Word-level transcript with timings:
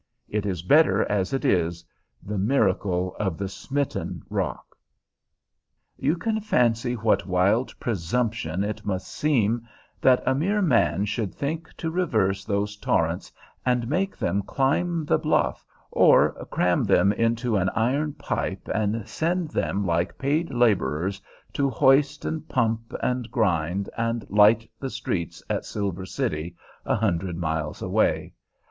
It 0.27 0.47
is 0.47 0.63
better 0.63 1.03
as 1.11 1.31
it 1.31 1.45
is 1.45 1.85
the 2.23 2.39
miracle 2.39 3.15
of 3.19 3.37
the 3.37 3.47
smitten 3.47 4.23
rock. 4.31 4.75
You 5.95 6.17
can 6.17 6.41
fancy 6.41 6.95
what 6.95 7.27
wild 7.27 7.79
presumption 7.79 8.63
it 8.63 8.83
must 8.83 9.07
seem 9.07 9.67
that 10.01 10.23
a 10.25 10.33
mere 10.33 10.59
man 10.63 11.05
should 11.05 11.35
think 11.35 11.69
to 11.77 11.91
reverse 11.91 12.43
those 12.45 12.75
torrents 12.77 13.31
and 13.63 13.87
make 13.87 14.17
them 14.17 14.41
climb 14.41 15.05
the 15.05 15.19
bluff 15.19 15.63
or 15.91 16.31
cram 16.45 16.83
them 16.83 17.11
into 17.13 17.55
an 17.55 17.69
iron 17.75 18.13
pipe 18.13 18.67
and 18.73 19.07
send 19.07 19.51
them 19.51 19.85
like 19.85 20.17
paid 20.17 20.49
laborers 20.51 21.21
to 21.53 21.69
hoist 21.69 22.25
and 22.25 22.49
pump 22.49 22.91
and 23.03 23.29
grind, 23.29 23.87
and 23.95 24.25
light 24.31 24.67
the 24.79 24.89
streets 24.89 25.43
at 25.47 25.63
Silver 25.63 26.07
City, 26.07 26.55
a 26.85 26.95
hundred 26.95 27.37
miles 27.37 27.83
away. 27.83 28.33